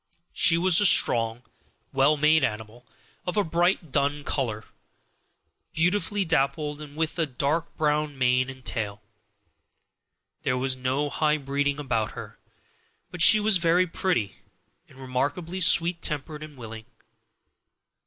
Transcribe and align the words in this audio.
She 0.33 0.57
was 0.57 0.81
a 0.81 0.85
strong, 0.87 1.43
well 1.93 2.17
made 2.17 2.43
animal, 2.43 2.87
of 3.27 3.37
a 3.37 3.43
bright 3.43 3.91
dun 3.91 4.23
color, 4.23 4.65
beautifully 5.75 6.25
dappled, 6.25 6.81
and 6.81 6.95
with 6.95 7.19
a 7.19 7.27
dark 7.27 7.77
brown 7.77 8.17
mane 8.17 8.49
and 8.49 8.65
tail. 8.65 9.03
There 10.41 10.57
was 10.57 10.75
no 10.75 11.07
high 11.11 11.37
breeding 11.37 11.77
about 11.77 12.13
her, 12.13 12.39
but 13.11 13.21
she 13.21 13.39
was 13.39 13.57
very 13.57 13.85
pretty 13.85 14.37
and 14.89 14.97
remarkably 14.97 15.61
sweet 15.61 16.01
tempered 16.01 16.41
and 16.41 16.57
willing. 16.57 16.85